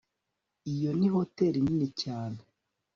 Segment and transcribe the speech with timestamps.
[0.73, 2.39] iyo ni hoteri nini cyane